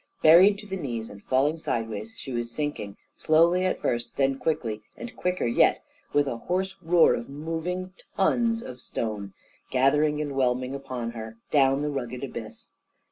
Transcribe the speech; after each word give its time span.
Buried 0.23 0.57
to 0.57 0.65
the 0.65 0.75
knees 0.77 1.11
and 1.11 1.21
falling 1.21 1.59
sideways, 1.59 2.15
she 2.17 2.31
was 2.31 2.49
sinking 2.49 2.97
slowly 3.15 3.65
at 3.65 3.79
first, 3.79 4.15
then 4.15 4.35
quickly 4.39 4.81
and 4.97 5.15
quicker 5.15 5.45
yet, 5.45 5.83
with 6.11 6.25
a 6.25 6.37
hoarse 6.37 6.75
roar 6.81 7.13
of 7.13 7.29
moving 7.29 7.93
tons 8.17 8.63
of 8.63 8.79
stone, 8.81 9.33
gathering 9.69 10.19
and 10.19 10.31
whelming 10.33 10.73
upon 10.73 11.11
her, 11.11 11.37
down 11.51 11.83
the 11.83 11.91
rugged 11.91 12.23
abyss. 12.23 12.71